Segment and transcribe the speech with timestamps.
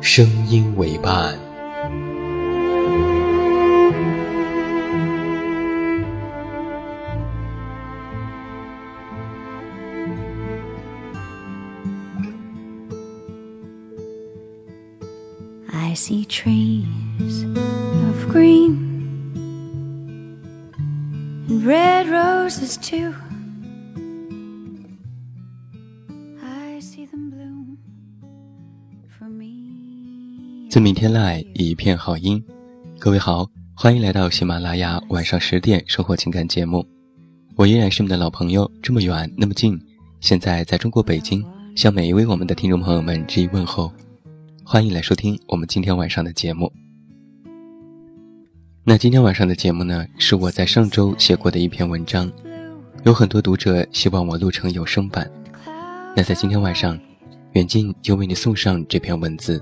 [0.00, 1.38] 声音为伴。
[15.72, 19.32] I see trees of green
[21.48, 23.14] and red roses too.
[30.71, 32.41] 自明天籁，一片好音。
[32.97, 36.87] 各位好，欢迎来到喜马拉雅晚上十点生活情感节目。
[37.57, 39.77] 我依然是你们的老朋友，这么远那么近。
[40.21, 41.43] 现在在中国北京，
[41.75, 43.91] 向每一位我们的听众朋友们致以问候。
[44.63, 46.71] 欢迎来收听我们今天晚上的节目。
[48.85, 52.31] 那今天晚上的节目呢，是我在上周写过的一篇文章，
[53.03, 55.29] 有很多读者希望我录成有声版。
[56.15, 56.97] 那在今天晚上，
[57.55, 59.61] 远近就为你送上这篇文字。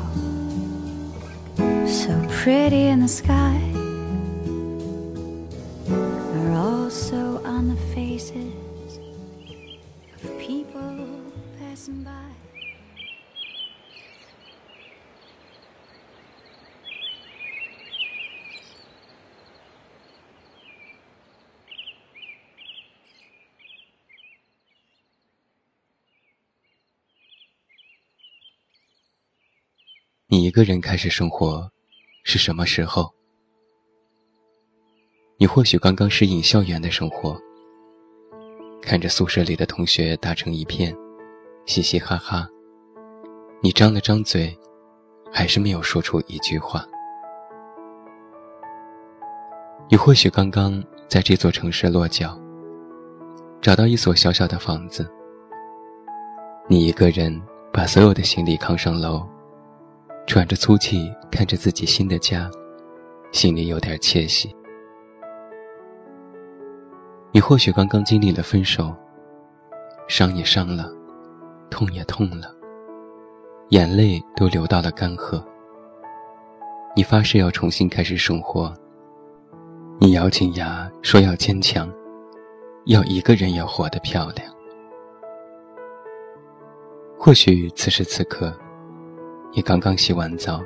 [2.41, 3.61] pretty in the sky
[5.87, 8.97] are also on the faces
[10.15, 11.21] of people
[11.59, 12.09] passing by.
[30.25, 31.71] 你一个人开始生活。
[32.23, 33.11] 是什么时候？
[35.37, 37.35] 你或许刚刚适应校园的生活，
[38.81, 40.95] 看着宿舍里的同学打成一片，
[41.65, 42.47] 嘻嘻哈哈。
[43.61, 44.55] 你张了张嘴，
[45.31, 46.85] 还是没有说出一句话。
[49.89, 52.39] 你或许刚刚在这座城市落脚，
[53.61, 55.11] 找到一所小小的房子，
[56.67, 57.41] 你一个人
[57.73, 59.27] 把所有的行李扛上楼。
[60.27, 62.51] 喘着粗气，看着自己新的家，
[63.31, 64.53] 心里有点窃喜。
[67.31, 68.93] 你或许刚刚经历了分手，
[70.07, 70.91] 伤也伤了，
[71.69, 72.53] 痛也痛了，
[73.69, 75.41] 眼泪都流到了干涸。
[76.95, 78.71] 你发誓要重新开始生活，
[79.99, 81.89] 你咬紧牙说要坚强，
[82.85, 84.53] 要一个人要活得漂亮。
[87.17, 88.53] 或许此时此刻。
[89.53, 90.61] 你刚刚洗完澡，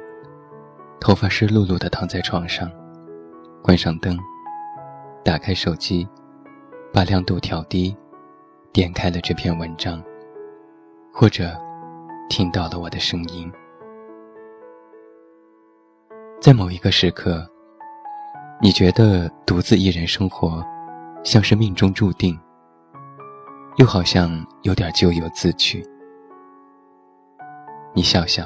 [1.05, 2.67] 头发湿漉漉的躺在床上，
[3.61, 4.17] 关上灯，
[5.23, 6.07] 打开手机，
[6.91, 7.95] 把亮度调低，
[8.73, 10.03] 点开了这篇文章，
[11.13, 11.55] 或者
[12.27, 13.53] 听到了我的声音。
[16.41, 17.47] 在某一个时刻，
[18.59, 20.65] 你觉得独自一人生活，
[21.24, 22.35] 像是命中注定，
[23.77, 25.88] 又好像有点咎由自取。
[27.94, 28.44] 你笑笑。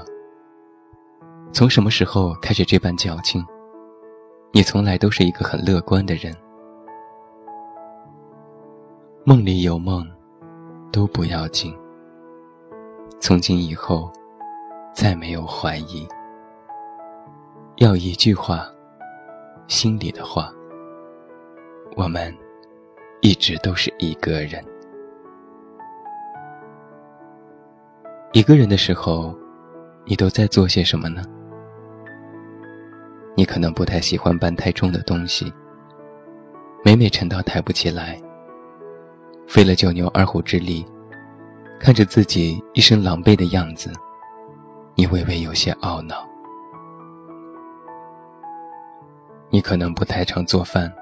[1.51, 3.43] 从什么时候开始这般矫情？
[4.51, 6.35] 你从来都是一个很乐观的人。
[9.25, 10.07] 梦里有梦，
[10.91, 11.75] 都不要紧。
[13.19, 14.11] 从今以后，
[14.93, 16.07] 再没有怀疑。
[17.77, 18.65] 要一句话，
[19.67, 20.51] 心里的话。
[21.95, 22.33] 我们
[23.21, 24.63] 一直都是一个人。
[28.31, 29.35] 一个人的时候，
[30.05, 31.21] 你都在做些什么呢？
[33.39, 35.49] 你可能不太喜欢搬太重的东西，
[36.83, 38.19] 每每沉到抬不起来，
[39.47, 40.85] 费了九牛二虎之力，
[41.79, 43.93] 看着自己一身狼狈的样子，
[44.93, 46.27] 你微微有些懊恼。
[49.49, 50.93] 你可能不太常做饭，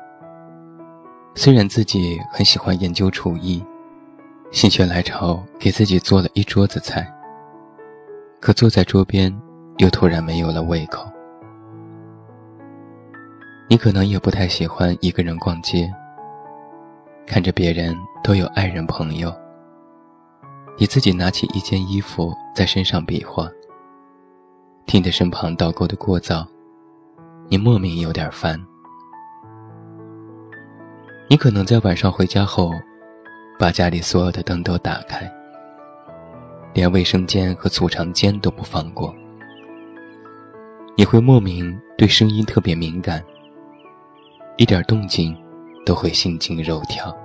[1.33, 3.65] 虽然自己很喜欢研究厨艺，
[4.51, 7.11] 心血来潮给自己做了一桌子菜，
[8.39, 9.35] 可坐在桌边
[9.79, 11.11] 又突然没有了胃口。
[13.69, 15.93] 你可能也不太喜欢一个人逛街，
[17.25, 17.93] 看着别人
[18.23, 19.33] 都有爱人朋友，
[20.77, 23.49] 你自己拿起一件衣服在身上比划，
[24.85, 26.47] 听着身旁导购的聒噪。
[27.49, 28.57] 你莫名有点烦。
[31.29, 32.71] 你可能在晚上回家后，
[33.59, 35.29] 把家里所有的灯都打开，
[36.73, 39.13] 连卫生间和储藏间都不放过。
[40.95, 43.23] 你会莫名对声音特别敏感，
[44.57, 45.37] 一点动静
[45.85, 47.15] 都会心惊肉跳。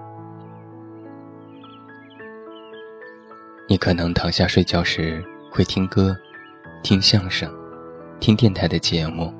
[3.67, 6.15] 你可能躺下睡觉时会听歌、
[6.83, 7.51] 听相声、
[8.21, 9.33] 听电台的节目。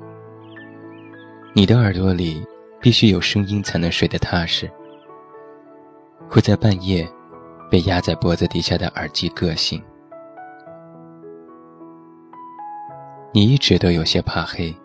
[1.53, 2.43] 你的耳朵里
[2.81, 4.67] 必须有声音才能睡得踏实，
[6.27, 7.07] 会在半夜
[7.69, 9.79] 被压在脖子底下的耳机硌醒。
[13.31, 14.75] 你一直都有些怕黑，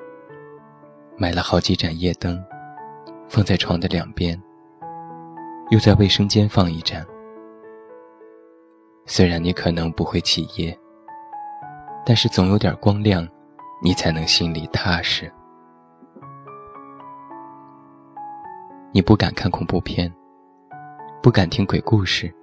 [1.17, 2.43] 买了好几盏夜灯，
[3.29, 4.41] 放在床的两边，
[5.71, 7.07] 又在卫生间放一盏。
[9.05, 10.77] 虽然你可能不会起夜，
[12.05, 13.27] 但是总有点光亮，
[13.83, 15.31] 你才能心里踏实。
[18.93, 20.13] 你不敢看恐怖片，
[21.23, 22.35] 不敢听鬼故事，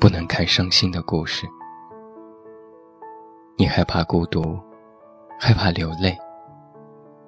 [0.00, 1.46] 不能看伤心的故事。
[3.56, 4.58] 你害怕孤独，
[5.38, 6.16] 害怕流泪，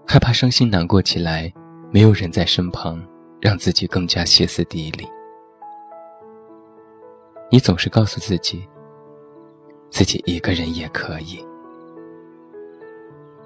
[0.06, 1.52] 害怕伤心难过起来
[1.90, 3.02] 没有人在身旁，
[3.40, 5.08] 让自己更加歇斯底里。
[7.50, 8.68] 你总是告诉自己，
[9.88, 11.42] 自己一个人也可以，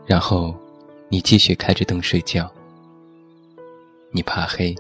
[0.05, 0.55] 然后
[1.09, 2.53] 你继续开着灯睡觉。
[4.11, 4.75] 你怕黑，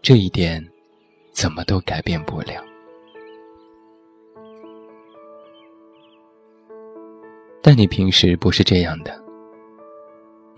[0.00, 0.66] 这一点
[1.30, 2.64] 怎么都改变不了。
[7.62, 9.22] 但你平时不是这样的，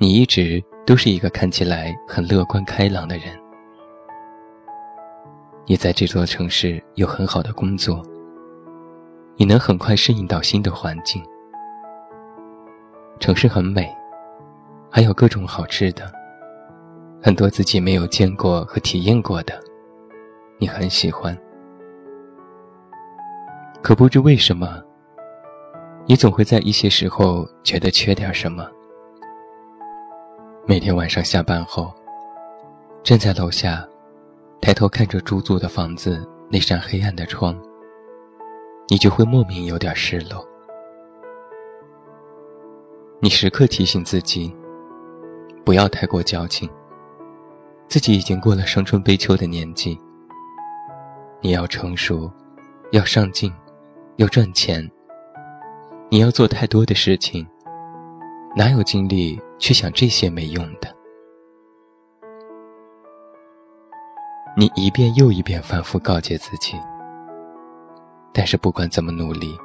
[0.02, 3.26] 你一直都是一个看起来很乐观开朗的人。
[5.64, 8.04] 你在这座城市有很好的工作，
[9.37, 11.22] 你能很快适应到新的环境。
[13.20, 13.88] 城市很美，
[14.90, 16.12] 还有各种好吃的。
[17.22, 19.55] 很多自己没有见过和体验过的，
[20.58, 21.32] 你很喜欢。
[23.81, 24.82] 可不知为什么，
[26.06, 28.69] 你总会在一些时候觉得缺点什么。
[30.64, 31.92] 每天晚上下班后，
[33.02, 33.84] 站在楼下，
[34.60, 37.60] 抬头看着租住的房子那扇黑暗的窗，
[38.88, 40.46] 你就会莫名有点失落。
[43.18, 44.54] 你时刻提醒自己，
[45.64, 46.70] 不要太过矫情。
[47.88, 49.98] 自己已经过了伤春悲秋的年纪，
[51.40, 52.30] 你要成熟，
[52.92, 53.52] 要上进，
[54.16, 54.88] 要赚钱。
[56.08, 57.44] 你要做太多的事情，
[58.56, 60.92] 哪有精力去想这些没用的？
[64.56, 66.74] 你一遍又一遍反复告诫自己，
[68.32, 69.56] 但是不管怎么努力，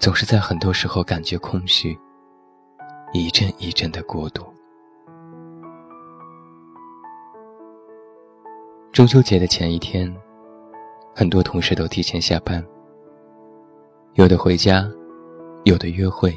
[0.00, 1.96] 总是在很多时候感觉空虚，
[3.12, 4.44] 一阵一阵的孤独。
[8.90, 10.12] 中秋节的前一天，
[11.14, 12.60] 很多同事都提前下班，
[14.14, 14.84] 有的回家，
[15.62, 16.36] 有的约会，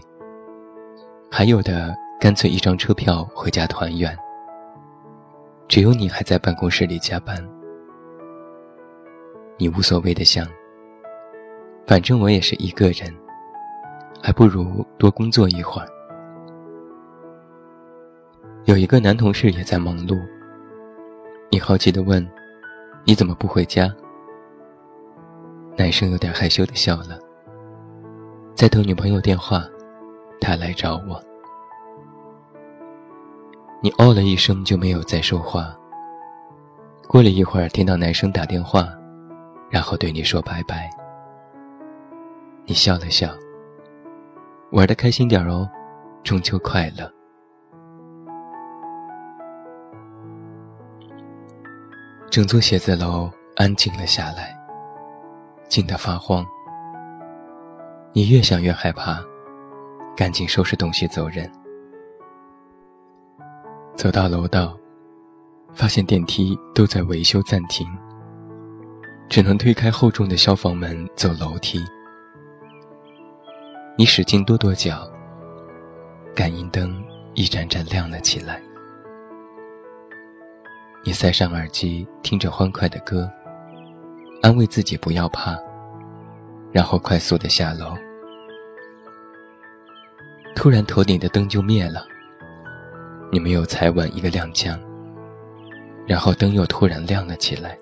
[1.32, 4.18] 还有的干脆一张车票回家团圆。
[5.68, 7.36] 只有你还在办公室里加班，
[9.58, 10.48] 你无所谓的想，
[11.86, 13.14] 反正我也是一个人，
[14.22, 15.88] 还不如多工作一会儿。
[18.64, 20.18] 有一个男同事也在忙碌，
[21.52, 22.26] 你好奇的问。
[23.04, 23.94] 你怎么不回家？
[25.76, 27.20] 男生有点害羞的笑了，
[28.56, 29.66] 在等女朋友电话，
[30.40, 31.22] 他来找我。
[33.84, 35.78] 你哦了一声就没有再说话。
[37.06, 38.88] 过了一会儿，听到男生打电话，
[39.70, 40.90] 然后对你说拜拜。
[42.64, 43.30] 你笑了笑，
[44.72, 45.70] 玩的开心点哦，
[46.24, 47.12] 中秋快乐。
[52.32, 54.58] 整座写字楼安静了下来，
[55.68, 56.46] 静得发慌。
[58.14, 59.22] 你越想越害怕，
[60.16, 61.52] 赶紧收拾东西走人。
[63.96, 64.78] 走到楼道，
[65.74, 67.88] 发现电梯都在维修暂停，
[69.30, 71.84] 只能推开厚重的消防门走楼梯。
[73.98, 75.08] 你使劲跺跺脚，
[76.36, 77.02] 感应灯
[77.36, 78.62] 一盏盏亮了起来。
[81.06, 83.30] 你塞上耳机，听着欢快的歌，
[84.42, 85.58] 安慰自己不要怕，
[86.72, 87.96] 然后快速的下楼。
[90.56, 92.06] 突然，头顶的灯就灭了。
[93.34, 94.80] 你没有踩稳一个踉跄，
[96.06, 97.76] 然后灯又突然亮了起来。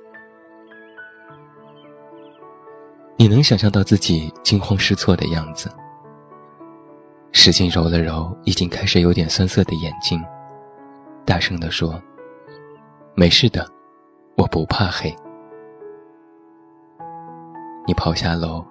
[3.17, 5.70] 你能想象到自己惊慌失措的样子，
[7.34, 10.24] 使劲揉了揉已经开始有点酸涩的眼睛，
[11.25, 12.01] 大声地说
[13.13, 13.70] ：“没事的，
[14.38, 15.13] 我不怕黑。”
[17.86, 18.65] 你跑下楼，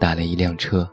[0.00, 0.90] 打了一辆车。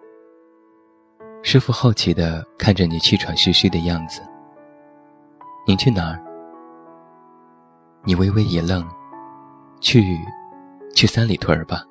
[1.41, 4.21] 师傅好奇地看着你气喘吁吁的样子。
[5.67, 6.21] 你去哪儿？
[8.03, 8.87] 你微微一愣，
[9.81, 10.15] 去，
[10.93, 11.83] 去三里屯儿吧。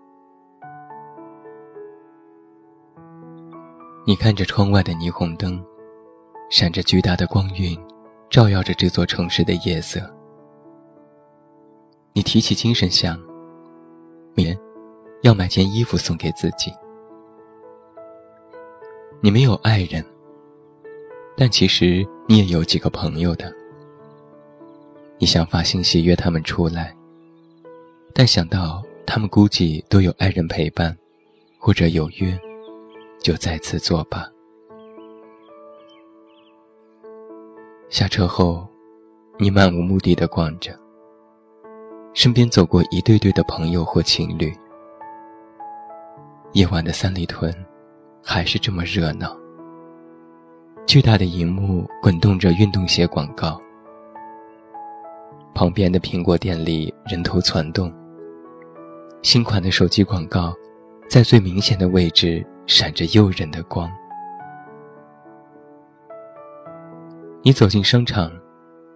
[4.06, 5.60] 你看着窗外的霓虹灯，
[6.50, 7.76] 闪着巨大的光晕，
[8.30, 10.00] 照耀着这座城市的夜色。
[12.12, 13.18] 你提起精神想，
[14.36, 14.56] 棉
[15.22, 16.72] 要买件衣服送给自己。
[19.20, 20.04] 你没有爱人，
[21.36, 23.52] 但其实你也有几个朋友的。
[25.24, 26.94] 你想发信息约他们出来，
[28.12, 30.94] 但想到他们估计都有爱人陪伴，
[31.58, 32.38] 或者有约，
[33.22, 34.28] 就再次作罢。
[37.88, 38.68] 下车后，
[39.38, 40.78] 你漫无目的的逛着，
[42.12, 44.54] 身边走过一对对的朋友或情侣。
[46.52, 47.50] 夜晚的三里屯，
[48.22, 49.34] 还是这么热闹。
[50.86, 53.58] 巨大的荧幕滚动着运动鞋广告。
[55.54, 57.92] 旁边的苹果店里人头攒动。
[59.22, 60.52] 新款的手机广告，
[61.08, 63.90] 在最明显的位置闪着诱人的光。
[67.42, 68.30] 你走进商场，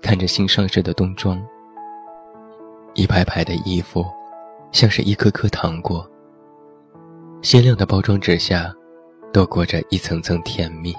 [0.02, 1.40] 看着新上市的冬装。
[2.94, 4.04] 一排排的衣服，
[4.72, 6.04] 像是一颗颗糖果。
[7.40, 8.74] 鲜亮的包装纸下，
[9.32, 10.92] 都裹着一层层甜蜜。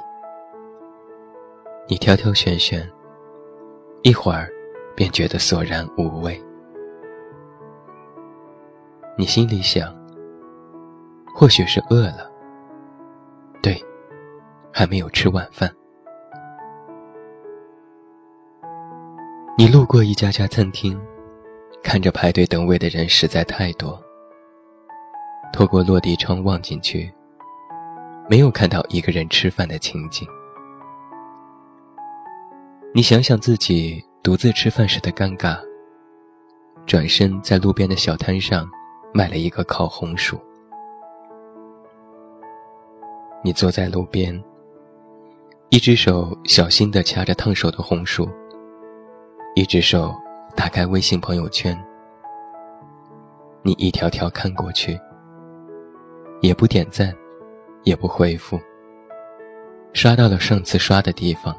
[1.88, 2.89] 你挑挑选选，
[4.04, 4.50] 一会儿。
[5.00, 6.38] 便觉得索然无味。
[9.18, 9.96] 你心里想，
[11.34, 12.29] 或许是饿了。
[13.62, 13.82] 对，
[14.74, 15.74] 还没有吃晚饭。
[19.58, 21.00] 你路过一家家餐厅，
[21.82, 23.98] 看着排队等位的人实在太多。
[25.53, 27.10] 透过落地窗望进去，
[28.29, 30.27] 没有看到一个人吃饭的情景。
[32.94, 34.03] 你想想自己。
[34.22, 35.60] 独自吃饭时的尴尬。
[36.86, 38.68] 转身在路边的小摊上
[39.14, 40.40] 买了一个烤红薯。
[43.44, 44.44] 你坐在路边，
[45.70, 48.28] 一只手小心地掐着烫手的红薯，
[49.56, 50.14] 一只手
[50.56, 51.78] 打开微信朋友圈。
[53.62, 55.00] 你一条条看过去，
[56.42, 57.16] 也不点赞，
[57.84, 58.60] 也不回复，
[59.94, 61.56] 刷到了上次刷的地方。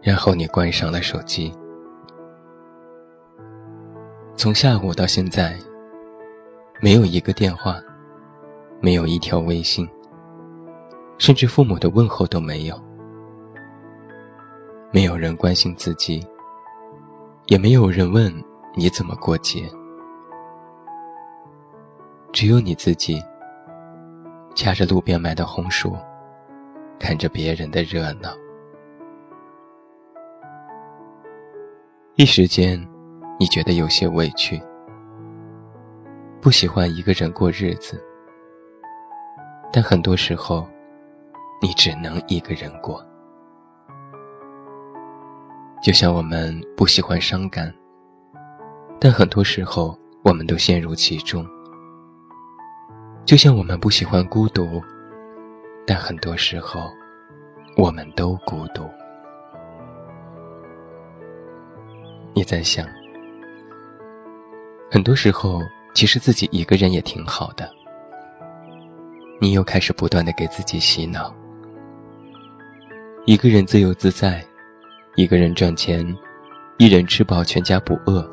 [0.00, 1.52] 然后你关上了手机。
[4.36, 5.58] 从下午到现在，
[6.80, 7.80] 没有一个电话，
[8.80, 9.88] 没有一条微信，
[11.18, 12.80] 甚至父母的问候都没有。
[14.92, 16.24] 没有人关心自己，
[17.46, 18.32] 也没有人问
[18.74, 19.68] 你怎么过节。
[22.32, 23.20] 只有你自己，
[24.54, 25.96] 掐着路边买的红薯，
[26.98, 28.30] 看着别人的热闹。
[32.20, 32.84] 一时间，
[33.38, 34.60] 你觉得有些委屈，
[36.40, 38.04] 不喜欢一个人过日子，
[39.72, 40.66] 但很多时候，
[41.62, 43.00] 你只能一个人过。
[45.80, 47.72] 就像我们不喜欢伤感，
[48.98, 51.46] 但很多时候我们都陷入其中。
[53.24, 54.82] 就像我们不喜欢孤独，
[55.86, 56.90] 但很多时候，
[57.76, 58.82] 我们都孤独。
[62.34, 62.86] 你在想，
[64.90, 65.60] 很多时候
[65.92, 67.68] 其实自己一个人也挺好的。
[69.40, 71.34] 你又开始不断的给自己洗脑：
[73.26, 74.44] 一个人自由自在，
[75.16, 76.16] 一个人赚钱，
[76.76, 78.28] 一人吃饱全家不饿，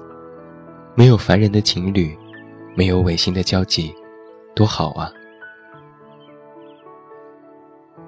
[0.95, 2.17] 没有烦人的情侣，
[2.75, 3.93] 没有违心的交际，
[4.55, 5.11] 多好啊！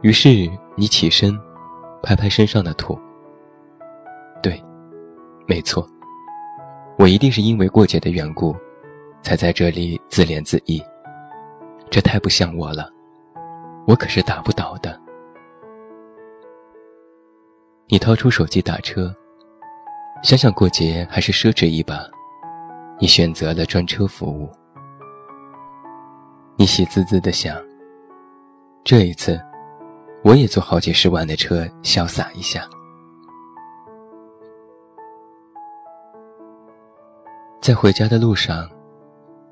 [0.01, 0.29] 于是
[0.75, 1.36] 你起身，
[2.03, 3.00] 拍拍身上的土。
[5.48, 5.89] 没错，
[7.00, 8.54] 我一定是因为过节的缘故，
[9.22, 10.77] 才在这里自怜自艾。
[11.89, 12.92] 这太不像我了，
[13.88, 15.00] 我可是打不倒的。
[17.88, 19.16] 你掏出手机打车，
[20.22, 21.98] 想想过节还是奢侈一把，
[23.00, 24.50] 你选择了专车服务。
[26.58, 27.56] 你喜滋滋的想，
[28.84, 29.39] 这一次，
[30.25, 32.68] 我也坐好几十万的车，潇洒一下。
[37.68, 38.66] 在回家的路上，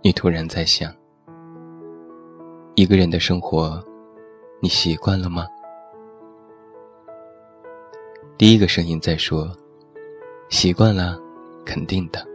[0.02, 0.90] 你突然在想：
[2.74, 3.84] 一个人的生活，
[4.62, 5.46] 你习惯了吗？
[8.38, 9.54] 第一个声音在说
[10.48, 11.20] ：“习惯了，
[11.66, 12.26] 肯定的。”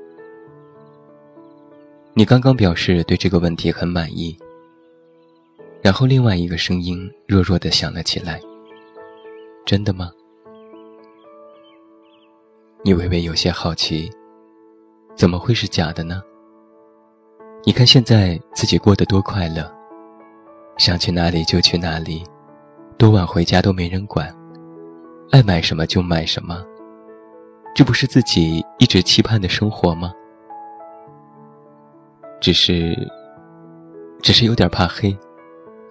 [2.12, 4.38] 你刚刚表示对这个问题很满意，
[5.80, 8.38] 然后另外一个声音弱弱的响了起来
[9.64, 10.12] ：“真的吗？”
[12.84, 14.10] 你微微有些好奇，
[15.20, 16.22] 怎么会是假的呢？
[17.62, 19.70] 你看现在自己过得多快乐，
[20.78, 22.24] 想去哪里就去哪里，
[22.96, 24.34] 多晚回家都没人管。
[25.30, 26.64] 爱买什么就买什么，
[27.74, 30.10] 这不是自己一直期盼的生活吗？
[32.40, 32.96] 只是，
[34.22, 35.14] 只是有点怕黑，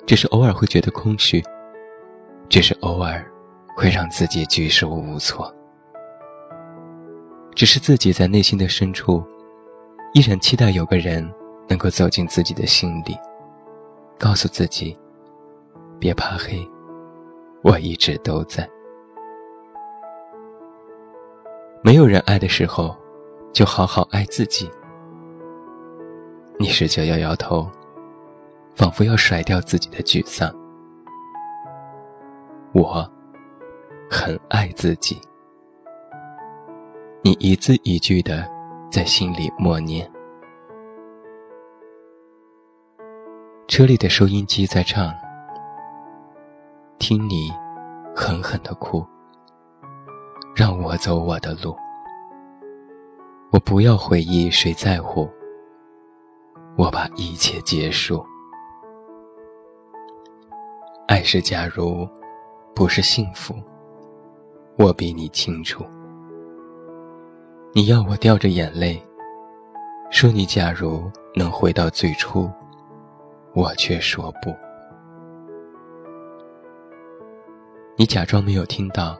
[0.07, 1.39] 只是偶尔会觉得空虚，
[2.49, 3.23] 只是偶尔
[3.75, 5.53] 会让自己举手无措，
[7.59, 9.21] 只是自己在内心的深处，
[10.13, 11.29] 依然期待有个人
[11.67, 13.13] 能够走进自己的心里，
[14.17, 14.97] 告诉自己，
[15.99, 16.65] 别怕黑，
[17.61, 18.65] 我一直都在。
[21.83, 22.95] 没有人爱的时候，
[23.51, 24.71] 就好好爱自己。
[26.57, 27.69] 你试着摇摇头，
[28.73, 30.49] 仿佛要甩掉自己的沮丧。
[32.71, 33.05] 我
[34.09, 35.19] 很爱自己。
[37.21, 38.49] 你一字一句的
[38.89, 40.09] 在心里默念。
[43.67, 45.13] 车里的收音机在唱，
[46.97, 47.51] 听你
[48.15, 49.05] 狠狠的哭。
[50.55, 51.75] 让我走我的路，
[53.51, 55.29] 我不要回忆，谁在乎？
[56.77, 58.25] 我把一切结束。
[61.09, 62.07] 爱是假如，
[62.73, 63.53] 不是幸福。
[64.77, 65.85] 我比你清楚。
[67.71, 68.99] 你要我掉着眼泪，
[70.09, 72.49] 说你假如能回到最初，
[73.53, 74.55] 我却说不。
[77.95, 79.15] 你假装没有听到。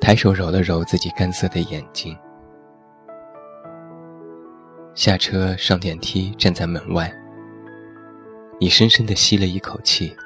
[0.00, 2.16] 抬手揉了揉自己干涩的眼睛，
[4.94, 7.12] 下车上电梯，站在门外。
[8.60, 10.16] 你深深的吸了一口气，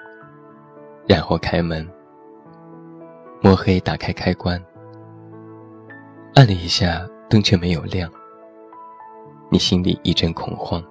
[1.07, 1.89] 然后开门，
[3.41, 4.63] 摸黑打开开关，
[6.35, 8.11] 按了一下灯却没有亮。
[9.51, 10.83] 你心里一阵恐慌，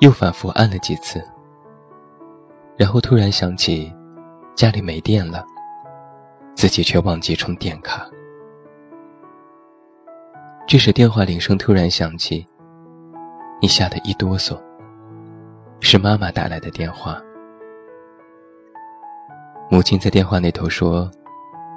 [0.00, 1.22] 又反复按了几次，
[2.76, 3.92] 然后突然想起
[4.54, 5.44] 家里没电了。
[6.56, 8.06] 自己却忘记充电卡。
[10.66, 12.46] 这时电话铃声突然响起，
[13.62, 14.60] 你吓得一哆嗦。
[15.80, 17.18] 是妈妈打来的电话。
[19.70, 21.10] 母亲在电话那头说：“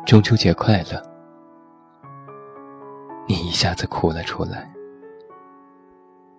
[0.06, 1.02] 中秋节快乐。”
[3.26, 4.72] 你一下子哭了出来。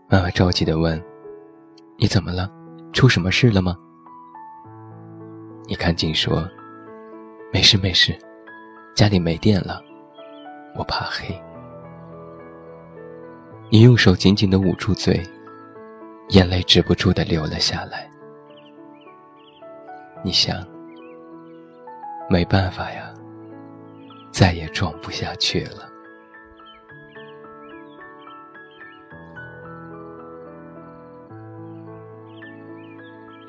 [0.09, 1.03] 妈妈着急的问
[1.97, 2.51] ：“你怎么了？
[2.93, 3.77] 出什么事了吗？”
[5.67, 6.47] 你赶紧说
[7.53, 8.17] ：“没事没事。”
[8.95, 9.83] 家里没电了，
[10.77, 11.35] 我怕黑。
[13.71, 15.21] 你用手紧紧的捂住嘴，
[16.29, 18.09] 眼泪止不住的流了下来。
[20.23, 20.65] 你想，
[22.31, 23.13] 没办法呀，
[24.31, 25.91] 再也装不下去了。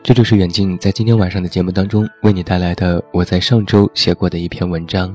[0.06, 5.12] 这就是远近在今天晚上的节目当中为你带来的我在上周写过的一篇文章。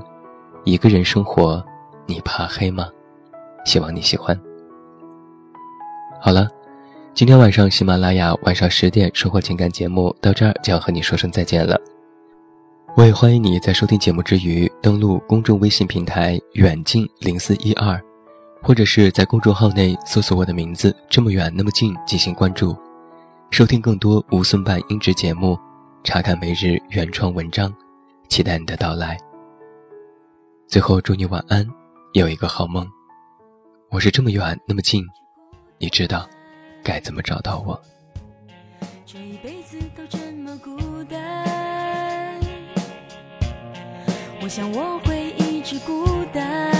[0.64, 1.64] 一个人生活，
[2.07, 2.88] 你怕黑吗？
[3.64, 4.37] 希望你喜欢。
[6.20, 6.48] 好了，
[7.14, 11.81] 今天晚上喜马拉雅晚上十点生活情感节目到这儿就要和你说声再见了。
[12.96, 17.96] 我也欢迎你在收听节目之余登录公众微信平台远近零四一二，
[18.61, 22.76] 或者是在公众号内搜索我的名字这么远那么近进行关注，
[23.50, 25.58] 收听更多无损版音质节目，
[26.04, 27.74] 查看每日原创文章，
[28.28, 29.18] 期待你的到来。
[30.68, 31.68] 最后，祝你晚安，
[32.12, 32.88] 有一个好梦。
[33.90, 35.04] 我是这么远那么近，
[35.78, 36.28] 你知道
[36.84, 37.78] 该怎么找到我。
[39.04, 42.40] 这一辈子都这么孤单，
[44.42, 46.79] 我想我会一直孤单。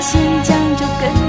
[0.00, 1.25] 心将就更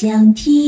[0.00, 0.67] 想听。